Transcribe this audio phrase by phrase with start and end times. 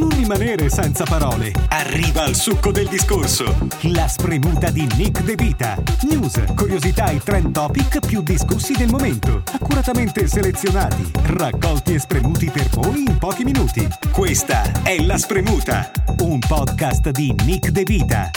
[0.00, 1.52] Non rimanere senza parole.
[1.68, 3.68] Arriva al succo del discorso.
[3.92, 5.76] La spremuta di Nick De Vita.
[6.08, 9.42] News, curiosità e trend topic più discussi del momento.
[9.52, 13.86] Accuratamente selezionati, raccolti e spremuti per voi in pochi minuti.
[14.10, 15.90] Questa è La Spremuta,
[16.20, 18.30] un podcast di Nick De Vita.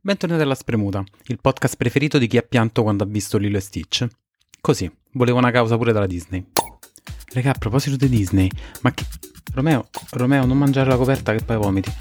[0.00, 3.60] Bentornati alla Spremuta, il podcast preferito di chi ha pianto quando ha visto Lilo e
[3.60, 4.04] Stitch.
[4.60, 6.44] Così, volevo una causa pure dalla Disney.
[7.34, 8.48] Raga, a proposito di Disney,
[8.82, 9.04] ma che...
[9.54, 11.92] Romeo, Romeo, non mangiare la coperta che poi vomiti.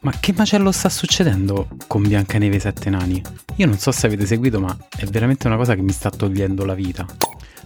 [0.00, 3.22] Ma che macello sta succedendo con Biancaneve e Sette Nani?
[3.56, 6.64] Io non so se avete seguito, ma è veramente una cosa che mi sta togliendo
[6.64, 7.06] la vita.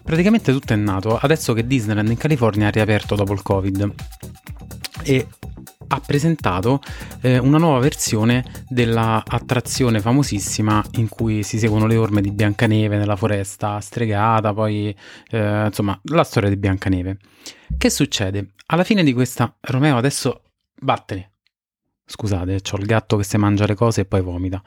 [0.03, 3.95] Praticamente tutto è nato adesso che Disneyland in California ha riaperto dopo il Covid.
[5.03, 5.27] E
[5.89, 6.81] ha presentato
[7.23, 12.97] eh, una nuova versione della attrazione famosissima in cui si seguono le orme di Biancaneve
[12.97, 14.95] nella foresta stregata, poi
[15.31, 17.19] eh, insomma la storia di Biancaneve.
[17.77, 18.53] Che succede?
[18.67, 19.57] Alla fine di questa...
[19.61, 20.43] Romeo adesso
[20.81, 21.33] vattene.
[22.05, 24.63] Scusate, ho il gatto che si mangia le cose e poi vomita.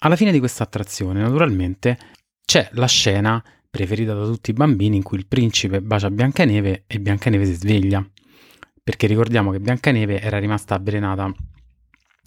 [0.00, 1.98] Alla fine di questa attrazione, naturalmente,
[2.44, 7.00] c'è la scena preferita da tutti i bambini in cui il principe bacia Biancaneve e
[7.00, 8.06] Biancaneve si sveglia
[8.84, 11.32] perché ricordiamo che Biancaneve era rimasta avvelenata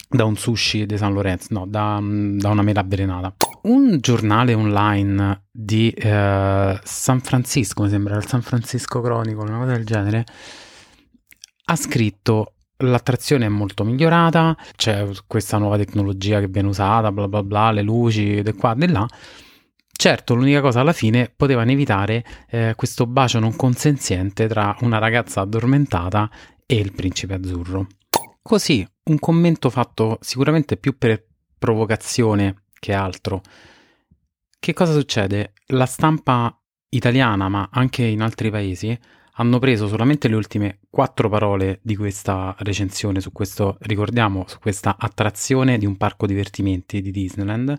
[0.09, 3.35] da un sushi di San Lorenzo, no, da, da una mela avvelenata.
[3.63, 9.73] Un giornale online di eh, San Francisco, mi sembra il San Francisco Chronicle, una cosa
[9.73, 10.25] del genere,
[11.65, 17.43] ha scritto l'attrazione è molto migliorata, c'è questa nuova tecnologia che viene usata, bla bla
[17.43, 19.05] bla, le luci, di qua, di là.
[19.99, 25.41] Certo, l'unica cosa alla fine potevano evitare eh, questo bacio non consenziente tra una ragazza
[25.41, 26.29] addormentata
[26.67, 27.87] e il principe azzurro.
[28.43, 31.25] Così, un commento fatto sicuramente più per
[31.57, 33.41] provocazione che altro.
[34.59, 35.53] Che cosa succede?
[35.69, 36.55] La stampa
[36.89, 38.95] italiana, ma anche in altri paesi,
[39.39, 44.95] hanno preso solamente le ultime quattro parole di questa recensione su questo, ricordiamo, su questa
[44.99, 47.75] attrazione di un parco divertimenti di Disneyland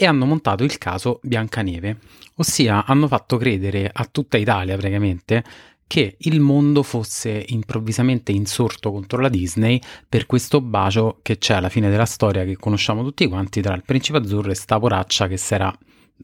[0.00, 1.98] e hanno montato il caso Biancaneve,
[2.36, 5.42] ossia hanno fatto credere a tutta Italia praticamente
[5.88, 11.68] che il mondo fosse improvvisamente insorto contro la Disney per questo bacio che c'è alla
[11.68, 15.36] fine della storia che conosciamo tutti quanti tra il principe azzurro e sta poraccia che
[15.36, 15.76] si era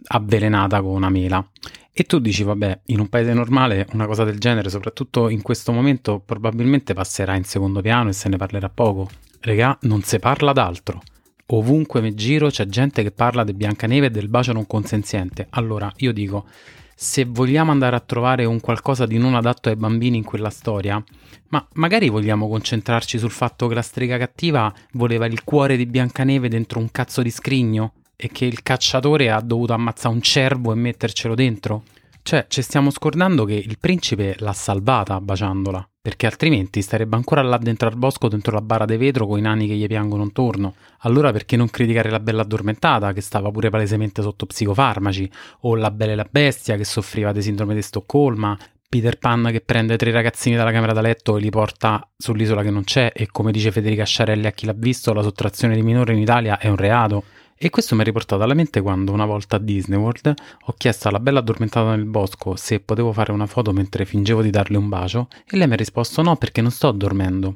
[0.08, 1.44] avvelenata con una mela.
[1.92, 5.72] E tu dici, vabbè, in un paese normale una cosa del genere, soprattutto in questo
[5.72, 9.08] momento, probabilmente passerà in secondo piano e se ne parlerà poco.
[9.40, 11.02] Regà, non si parla d'altro.
[11.46, 15.46] Ovunque mi giro c'è gente che parla di Biancaneve e del bacio non consenziente.
[15.50, 16.46] Allora, io dico,
[16.94, 21.02] se vogliamo andare a trovare un qualcosa di non adatto ai bambini in quella storia,
[21.48, 26.48] ma magari vogliamo concentrarci sul fatto che la strega cattiva voleva il cuore di Biancaneve
[26.48, 30.76] dentro un cazzo di scrigno e che il cacciatore ha dovuto ammazzare un cervo e
[30.76, 31.82] mettercelo dentro?
[32.26, 37.58] Cioè, ci stiamo scordando che il principe l'ha salvata baciandola, perché altrimenti starebbe ancora là
[37.58, 40.74] dentro al bosco, dentro la bara di vetro, con i nani che gli piangono intorno.
[41.00, 45.30] Allora perché non criticare la bella addormentata, che stava pure palesemente sotto psicofarmaci,
[45.60, 48.56] o la bella e la bestia, che soffriva di sindrome di Stoccolma,
[48.88, 52.70] Peter Pan che prende tre ragazzini dalla camera da letto e li porta sull'isola che
[52.70, 56.14] non c'è, e come dice Federica Sciarelli a chi l'ha visto, la sottrazione di minore
[56.14, 57.24] in Italia è un reato.
[57.64, 61.08] E questo mi ha riportato alla mente quando una volta a Disney World ho chiesto
[61.08, 64.90] alla bella addormentata nel bosco se potevo fare una foto mentre fingevo di darle un
[64.90, 67.54] bacio e lei mi ha risposto no perché non sto dormendo.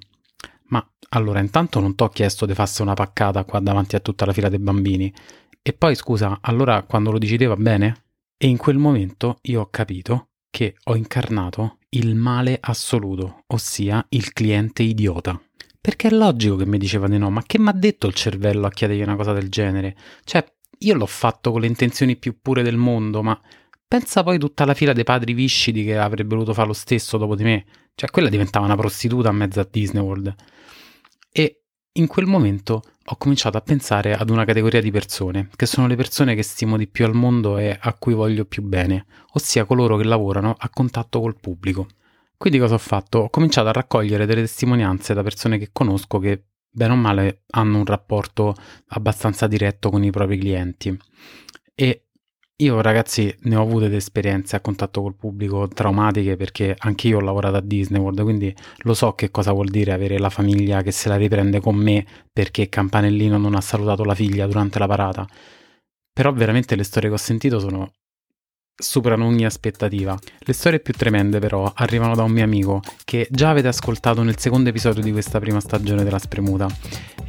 [0.68, 4.32] Ma allora intanto non t'ho chiesto di farsi una paccata qua davanti a tutta la
[4.32, 5.12] fila dei bambini.
[5.60, 8.04] E poi scusa, allora quando lo dici te va bene?
[8.38, 14.32] E in quel momento io ho capito che ho incarnato il male assoluto, ossia il
[14.32, 15.38] cliente idiota.
[15.80, 18.66] Perché è logico che mi diceva di no, ma che mi ha detto il cervello
[18.66, 19.96] a chiedergli una cosa del genere?
[20.24, 20.44] Cioè,
[20.78, 23.40] io l'ho fatto con le intenzioni più pure del mondo, ma
[23.86, 27.34] pensa poi tutta la fila dei padri viscidi che avrebbe voluto fare lo stesso dopo
[27.34, 27.64] di me.
[27.94, 30.34] Cioè, quella diventava una prostituta a mezzo a Disney World.
[31.30, 31.62] E
[31.92, 35.96] in quel momento ho cominciato a pensare ad una categoria di persone, che sono le
[35.96, 39.96] persone che stimo di più al mondo e a cui voglio più bene, ossia coloro
[39.96, 41.88] che lavorano a contatto col pubblico.
[42.38, 43.18] Quindi cosa ho fatto?
[43.18, 47.78] Ho cominciato a raccogliere delle testimonianze da persone che conosco che bene o male hanno
[47.78, 48.54] un rapporto
[48.88, 50.96] abbastanza diretto con i propri clienti.
[51.74, 52.04] E
[52.60, 57.20] io ragazzi ne ho avute esperienze a contatto col pubblico traumatiche perché anche io ho
[57.20, 60.92] lavorato a Disney World, quindi lo so che cosa vuol dire avere la famiglia che
[60.92, 65.26] se la riprende con me perché Campanellino non ha salutato la figlia durante la parata.
[66.12, 67.92] Però veramente le storie che ho sentito sono
[68.80, 70.16] superano ogni aspettativa.
[70.38, 74.38] Le storie più tremende però arrivano da un mio amico che già avete ascoltato nel
[74.38, 76.68] secondo episodio di questa prima stagione della Spremuta.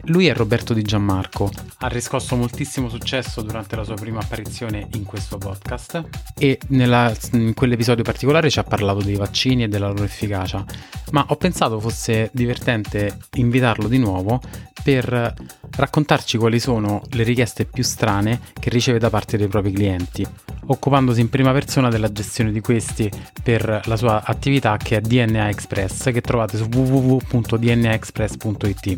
[0.10, 5.04] Lui è Roberto Di Gianmarco, ha riscosso moltissimo successo durante la sua prima apparizione in
[5.04, 6.04] questo podcast.
[6.36, 10.66] E nella, in quell'episodio particolare ci ha parlato dei vaccini e della loro efficacia,
[11.12, 14.42] ma ho pensato fosse divertente invitarlo di nuovo
[14.82, 15.36] per
[15.76, 20.26] raccontarci quali sono le richieste più strane che riceve da parte dei propri clienti,
[20.66, 23.12] occupandosi in prima persona della gestione di questi
[23.44, 28.98] per la sua attività che è DNA Express, che trovate su www.dnaexpress.it.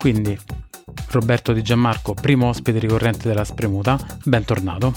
[0.00, 0.36] Quindi,
[1.10, 4.94] Roberto Di Gianmarco, primo ospite ricorrente della Spremuta, bentornato.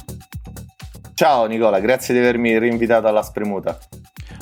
[1.13, 3.77] Ciao Nicola, grazie di avermi rinvitato alla Spremuta.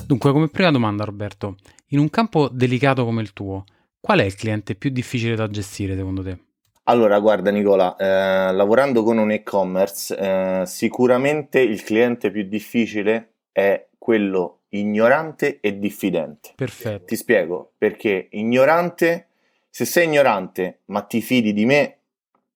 [0.05, 1.55] Dunque, come prima domanda, Roberto,
[1.87, 3.65] in un campo delicato come il tuo,
[4.01, 6.37] Qual è il cliente più difficile da gestire secondo te?
[6.85, 13.89] Allora, guarda Nicola, eh, lavorando con un e-commerce, eh, sicuramente il cliente più difficile è
[13.99, 16.53] quello ignorante e diffidente.
[16.55, 17.05] Perfetto.
[17.05, 19.27] Ti spiego, perché ignorante,
[19.73, 21.97] se sei ignorante ma ti fidi di me,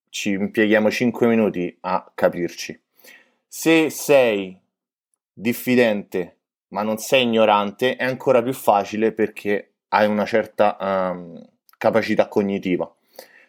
[0.09, 2.77] ci impieghiamo 5 minuti a capirci.
[3.47, 4.59] Se sei
[5.31, 6.39] diffidente
[6.69, 11.41] ma non sei ignorante, è ancora più facile perché hai una certa um,
[11.77, 12.93] capacità cognitiva.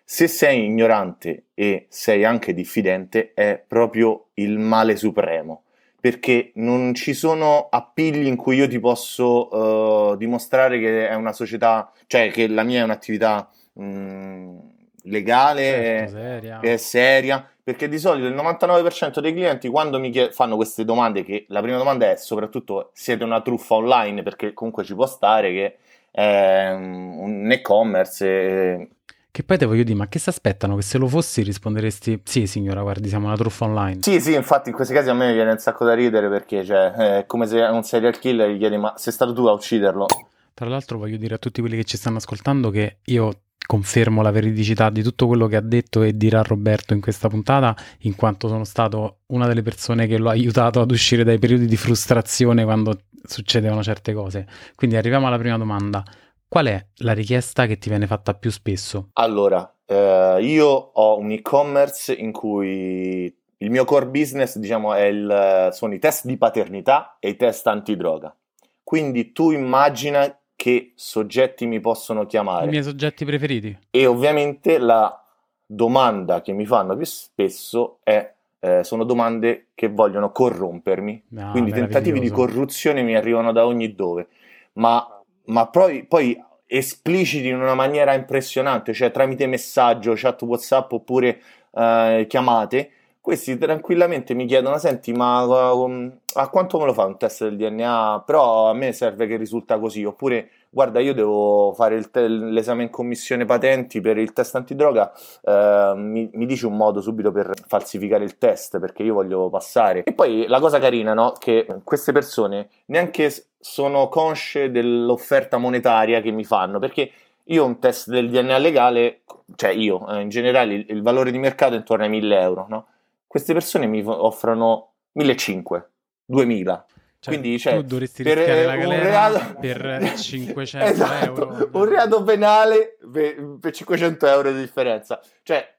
[0.04, 5.64] Se sei ignorante e sei anche diffidente, è proprio il male supremo,
[6.00, 11.32] perché non ci sono appigli in cui io ti posso uh, dimostrare che è una
[11.32, 14.58] società, cioè che la mia è un'attività mh,
[15.04, 16.60] legale, certo, è, seria.
[16.60, 21.24] è seria, perché di solito il 99% dei clienti quando mi chied- fanno queste domande,
[21.24, 25.52] che la prima domanda è soprattutto siete una truffa online, perché comunque ci può stare
[25.52, 25.76] che
[26.10, 28.88] è un e-commerce.
[29.36, 30.76] Che poi te voglio dire, ma che si aspettano?
[30.76, 33.98] Che se lo fossi risponderesti sì signora, guardi, siamo una truffa online.
[34.00, 36.92] Sì, sì, infatti in questi casi a me viene un sacco da ridere perché cioè,
[36.92, 40.06] è come se un serial killer gli chiedi ma sei stato tu a ucciderlo.
[40.54, 44.30] Tra l'altro voglio dire a tutti quelli che ci stanno ascoltando che io confermo la
[44.30, 48.48] veridicità di tutto quello che ha detto e dirà Roberto in questa puntata, in quanto
[48.48, 52.64] sono stato una delle persone che lo ha aiutato ad uscire dai periodi di frustrazione
[52.64, 54.46] quando succedevano certe cose.
[54.74, 56.02] Quindi arriviamo alla prima domanda.
[56.48, 59.10] Qual è la richiesta che ti viene fatta più spesso?
[59.14, 65.94] Allora, eh, io ho un e-commerce in cui il mio core business, diciamo, il, sono
[65.94, 68.34] i test di paternità e i test antidroga.
[68.82, 72.66] Quindi tu immagina che soggetti mi possono chiamare.
[72.66, 73.76] I miei soggetti preferiti.
[73.90, 75.20] E ovviamente la
[75.66, 81.72] domanda che mi fanno più spesso è eh, sono domande che vogliono corrompermi, ah, quindi
[81.72, 84.28] tentativi di corruzione mi arrivano da ogni dove,
[84.74, 85.15] ma,
[85.46, 91.40] ma poi, poi, espliciti in una maniera impressionante, cioè tramite messaggio, chat WhatsApp oppure
[91.72, 92.90] eh, chiamate,
[93.26, 97.56] questi tranquillamente mi chiedono: Senti, ma um, a quanto me lo fa un test del
[97.56, 98.22] DNA?
[98.24, 100.04] Però a me serve che risulta così.
[100.04, 105.10] Oppure, guarda, io devo fare te- l'esame in commissione patenti per il test antidroga.
[105.42, 110.04] Eh, mi-, mi dici un modo subito per falsificare il test perché io voglio passare.
[110.04, 111.32] E poi la cosa carina, no?
[111.38, 117.10] Che queste persone neanche sono consce dell'offerta monetaria che mi fanno perché
[117.44, 119.22] io un test del DNA legale,
[119.54, 122.66] cioè io eh, in generale il, il valore di mercato è intorno ai 1000 euro,
[122.68, 122.86] no?
[123.26, 125.88] queste persone mi offrono 1500,
[126.26, 126.86] 2000.
[127.26, 129.58] Cioè, Quindi cioè, tu dovresti per rischiare la galera reato...
[129.58, 131.68] per 500 esatto, euro.
[131.72, 135.20] Un reato penale per, per 500 euro di differenza.
[135.42, 135.74] Cioè,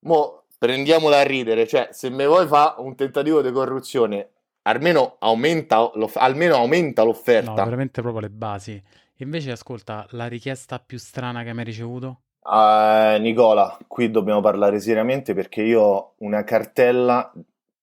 [0.00, 1.64] mo prendiamola a ridere.
[1.68, 4.30] Cioè, se me vuoi fa un tentativo di corruzione,
[4.62, 7.50] almeno aumenta, almeno aumenta l'offerta.
[7.50, 8.82] No, veramente proprio le basi.
[9.18, 12.22] Invece, ascolta, la richiesta più strana che hai mai ricevuto?
[12.42, 17.32] Uh, Nicola, qui dobbiamo parlare seriamente perché io ho una cartella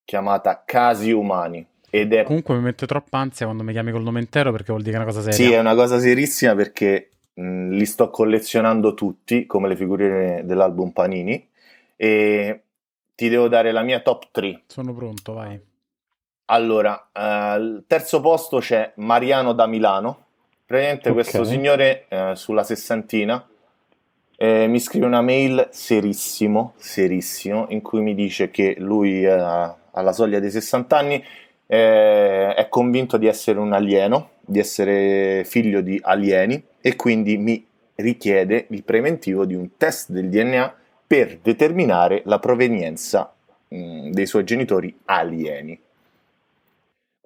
[0.04, 1.66] chiamata Casi Umani.
[2.01, 2.24] Ed è...
[2.24, 5.01] Comunque mi mette troppa ansia quando mi chiami col nome intero perché vuol dire che
[5.01, 5.48] è una cosa seria.
[5.48, 10.92] Sì, è una cosa serissima perché mh, li sto collezionando tutti come le figurine dell'album
[10.92, 11.48] Panini
[11.96, 12.62] e
[13.16, 14.62] ti devo dare la mia top 3.
[14.68, 15.60] Sono pronto, vai.
[16.50, 20.25] Allora, uh, al terzo posto c'è Mariano da Milano.
[20.66, 21.22] Praticamente okay.
[21.22, 23.46] questo signore uh, sulla sessantina
[24.39, 30.13] eh, mi scrive una mail serissimo, serissimo, in cui mi dice che lui eh, alla
[30.13, 31.24] soglia dei 60 anni
[31.68, 37.66] eh, è convinto di essere un alieno, di essere figlio di alieni e quindi mi
[37.96, 43.34] richiede il preventivo di un test del DNA per determinare la provenienza
[43.68, 45.80] mh, dei suoi genitori alieni.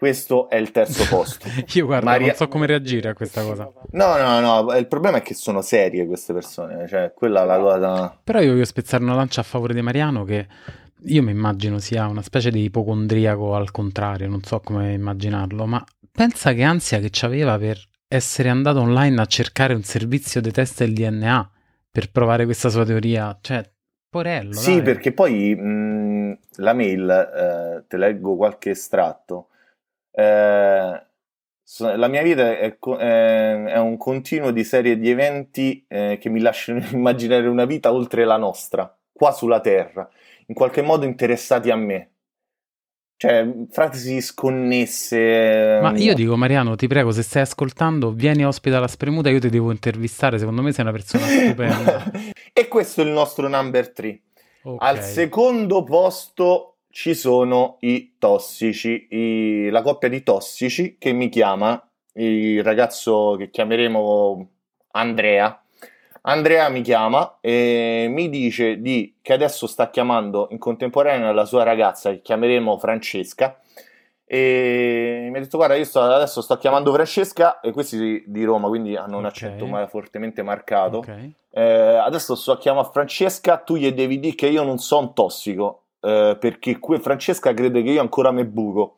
[0.02, 1.48] Questo è il terzo posto.
[1.74, 2.28] Io guarda, Maria...
[2.28, 3.72] non so come reagire a questa cosa.
[3.92, 7.60] No, no, no, il problema è che sono serie queste persone, cioè quella è la
[7.60, 8.18] cosa...
[8.24, 10.48] Però io voglio spezzare una lancia a favore di Mariano che
[11.04, 15.84] io mi immagino sia una specie di ipocondriaco al contrario, non so come immaginarlo, ma
[16.12, 20.80] pensa che ansia che c'aveva per essere andato online a cercare un servizio di test
[20.80, 21.52] del DNA
[21.90, 23.64] per provare questa sua teoria, cioè,
[24.10, 24.54] porello.
[24.54, 24.82] Sì, dai.
[24.82, 29.48] perché poi mh, la mail, eh, te leggo qualche estratto,
[30.12, 31.06] eh,
[31.78, 36.84] la mia vita è, è, un continuo di serie di eventi eh, che mi lasciano
[36.92, 40.10] immaginare una vita oltre la nostra, qua sulla Terra
[40.48, 42.10] in qualche modo interessati a me.
[43.18, 45.78] Cioè, frasi sconnesse.
[45.80, 49.50] Ma io dico, Mariano, ti prego, se stai ascoltando, vieni ospite alla Spremuta, io ti
[49.50, 50.40] devo intervistare.
[50.40, 52.12] Secondo me sei una persona stupenda.
[52.52, 54.22] e questo è il nostro number 3.
[54.64, 54.90] Okay.
[54.90, 59.70] Al secondo posto ci sono i tossici, i...
[59.70, 61.80] la coppia di tossici che mi chiama,
[62.14, 64.50] il ragazzo che chiameremo
[64.94, 65.61] Andrea
[66.24, 71.64] Andrea mi chiama e mi dice di, che adesso sta chiamando in contemporanea la sua
[71.64, 73.60] ragazza che chiameremo Francesca
[74.24, 78.68] e mi ha detto guarda io sto, adesso sto chiamando Francesca e questi di Roma
[78.68, 79.30] quindi hanno un okay.
[79.30, 81.34] accento ma fortemente marcato okay.
[81.50, 85.86] eh, adesso sto a chiamare Francesca tu gli devi dire che io non sono tossico
[86.02, 88.98] eh, perché qui Francesca crede che io ancora me buco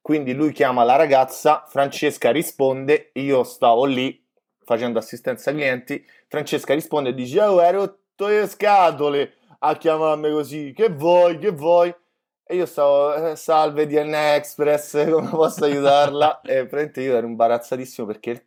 [0.00, 4.21] quindi lui chiama la ragazza Francesca risponde io stavo lì
[4.64, 10.72] facendo assistenza clienti Francesca risponde e dice oh hai rotto le scatole a chiamarmi così
[10.74, 11.94] che vuoi che vuoi?
[12.44, 16.40] E io stavo eh, salve DNA Express come posso aiutarla?
[16.44, 18.46] E praticamente io ero imbarazzatissimo perché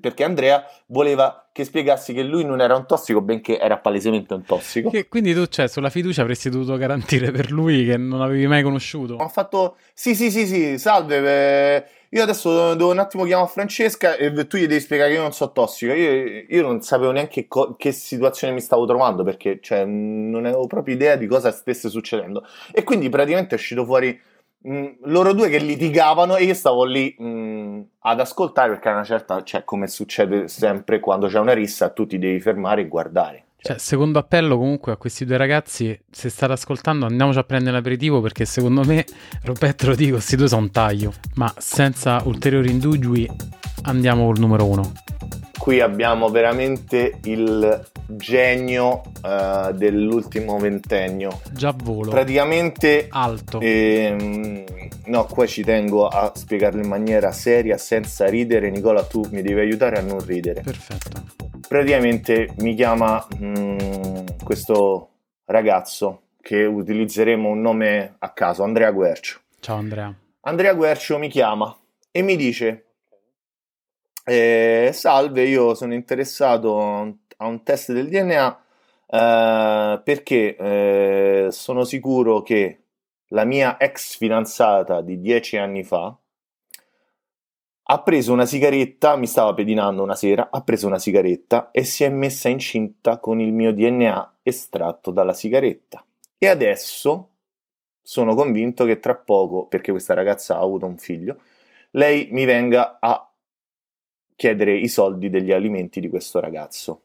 [0.00, 4.44] perché Andrea voleva che spiegassi che lui non era un tossico, benché era palesemente un
[4.44, 4.88] tossico.
[4.88, 8.62] Che quindi tu, cioè, sulla fiducia avresti dovuto garantire per lui che non avevi mai
[8.62, 9.16] conosciuto.
[9.16, 14.16] Ho fatto, sì, sì, sì, sì, salve, eh, io adesso devo un attimo chiamare Francesca
[14.16, 15.92] e tu gli devi spiegare che io non so tossico.
[15.92, 20.66] Io, io non sapevo neanche co- che situazione mi stavo trovando, perché cioè, non avevo
[20.66, 22.46] proprio idea di cosa stesse succedendo.
[22.72, 24.18] E quindi praticamente è uscito fuori
[24.62, 27.61] mh, mm, loro due che litigavano e io stavo lì mh, mm,
[28.00, 32.06] ad ascoltare perché a una certa, cioè come succede sempre quando c'è una rissa, tu
[32.06, 33.44] ti devi fermare e guardare.
[33.64, 38.20] Cioè, secondo appello comunque a questi due ragazzi, se state ascoltando andiamoci a prendere l'aperitivo
[38.20, 39.04] perché secondo me,
[39.44, 43.30] Roberto lo dico, questi due sono un taglio, ma senza ulteriori indugi
[43.82, 44.92] andiamo col numero uno.
[45.56, 51.40] Qui abbiamo veramente il genio uh, dell'ultimo ventennio.
[51.52, 52.10] Già volo.
[52.10, 53.60] Praticamente alto.
[53.60, 54.64] Ehm,
[55.06, 58.70] no, qua ci tengo a spiegarlo in maniera seria, senza ridere.
[58.70, 60.62] Nicola, tu mi devi aiutare a non ridere.
[60.62, 61.22] Perfetto.
[61.66, 65.08] Praticamente mi chiama mh, mm, questo
[65.46, 69.40] ragazzo che utilizzeremo un nome a caso, Andrea Guercio.
[69.60, 70.14] Ciao Andrea.
[70.40, 71.74] Andrea Guercio mi chiama
[72.10, 72.86] e mi dice
[74.24, 78.62] eh, salve, io sono interessato a un test del DNA
[79.06, 82.78] eh, perché eh, sono sicuro che
[83.28, 86.16] la mia ex fidanzata di dieci anni fa
[87.84, 92.04] ha preso una sigaretta, mi stava pedinando una sera, ha preso una sigaretta e si
[92.04, 96.04] è messa incinta con il mio DNA estratto dalla sigaretta.
[96.38, 97.30] E adesso
[98.00, 101.40] sono convinto che tra poco, perché questa ragazza ha avuto un figlio,
[101.90, 103.30] lei mi venga a
[104.36, 107.02] chiedere i soldi degli alimenti di questo ragazzo.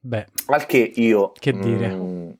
[0.00, 1.32] Beh, al che io...
[1.32, 1.94] Che dire?
[1.94, 2.30] Mm,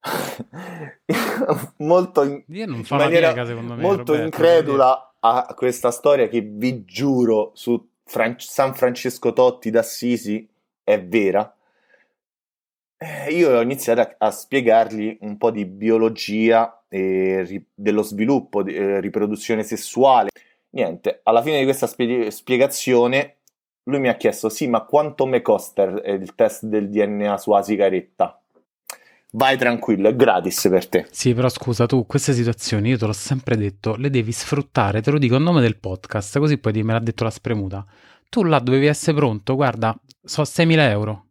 [1.78, 7.50] molto in, in maniera piega, me, molto Roberto, incredula a questa storia che vi giuro
[7.54, 10.48] su Fran- San Francesco Totti d'Assisi
[10.84, 11.52] è vera.
[12.96, 18.62] Eh, io ho iniziato a, a, spiegargli un po' di biologia e ri- dello sviluppo,
[18.62, 20.30] di, eh, riproduzione sessuale.
[20.70, 23.37] Niente, alla fine di questa spie- spiegazione
[23.88, 28.40] lui mi ha chiesto, sì, ma quanto mi costa il test del DNA sulla sigaretta?
[29.32, 31.06] Vai tranquillo, è gratis per te.
[31.10, 35.10] Sì, però scusa, tu queste situazioni, io te l'ho sempre detto, le devi sfruttare, te
[35.10, 37.84] lo dico a nome del podcast, così poi me l'ha detto la spremuta.
[38.28, 41.27] Tu là dovevi essere pronto, guarda, so 6.000 euro.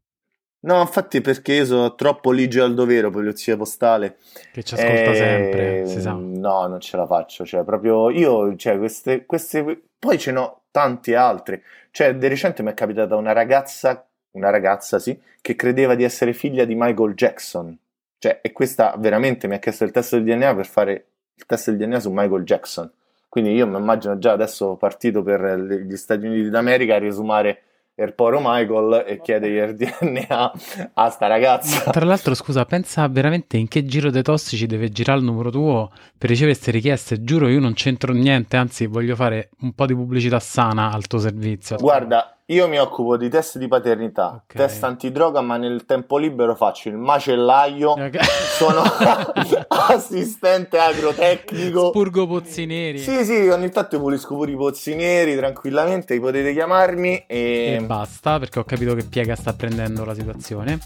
[0.60, 4.18] No, infatti perché io sono troppo ligio al dovere, polizia postale.
[4.52, 5.16] Che ci ascolta e...
[5.16, 6.12] sempre, si sa.
[6.14, 9.82] No, non ce la faccio, cioè proprio io, cioè queste, queste...
[10.00, 11.64] Poi ce n'ho tante altre.
[11.92, 16.34] Cioè, di recente mi è capitata una ragazza, una ragazza, sì, che credeva di essere
[16.34, 17.78] figlia di Michael Jackson.
[18.20, 21.70] Cioè, e questa veramente mi ha chiesto il test del DNA per fare il test
[21.70, 22.92] del DNA su Michael Jackson.
[23.30, 27.62] Quindi io mi immagino già adesso partito per gli Stati Uniti d'America a riesumare
[28.04, 30.52] il poro Michael e chiede il DNA
[30.94, 31.84] a sta ragazza.
[31.86, 35.50] Ma tra l'altro, scusa, pensa veramente in che giro dei tossici deve girare il numero
[35.50, 37.24] tuo per ricevere queste richieste.
[37.24, 41.18] Giuro, io non c'entro niente, anzi, voglio fare un po' di pubblicità sana al tuo
[41.18, 41.78] servizio.
[41.78, 44.66] Guarda, Io mi occupo di test di paternità, okay.
[44.66, 48.24] test antidroga, ma nel tempo libero faccio il macellaio, okay.
[48.56, 48.84] sono
[49.68, 51.90] assistente agrotecnico.
[51.90, 53.00] Spurgo pozzi neri.
[53.00, 57.80] Sì, sì, ogni tanto pulisco pure i pozzi neri tranquillamente, potete chiamarmi e...
[57.82, 60.80] e basta, perché ho capito che piega sta prendendo la situazione.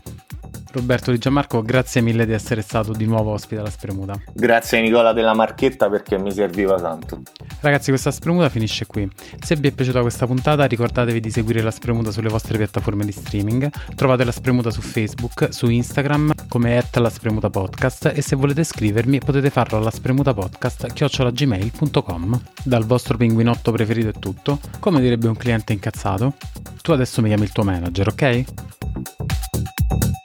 [0.71, 4.19] Roberto Di Gianmarco, grazie mille di essere stato di nuovo ospite alla Spremuta.
[4.33, 7.21] Grazie Nicola della Marchetta perché mi serviva tanto.
[7.59, 9.09] Ragazzi, questa Spremuta finisce qui.
[9.39, 13.11] Se vi è piaciuta questa puntata, ricordatevi di seguire la Spremuta sulle vostre piattaforme di
[13.11, 13.69] streaming.
[13.95, 18.63] Trovate la Spremuta su Facebook, su Instagram come at la Spremuta Podcast e se volete
[18.63, 22.41] scrivermi potete farlo alla spremutapodcast chiocciolagmail.com.
[22.63, 24.59] Dal vostro pinguinotto preferito è tutto.
[24.79, 26.33] Come direbbe un cliente incazzato,
[26.81, 28.43] tu adesso mi chiami il tuo manager, ok?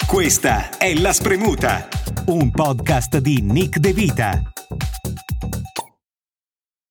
[0.07, 1.89] Questa è La Spremuta,
[2.27, 4.56] un podcast di Nick De Vita.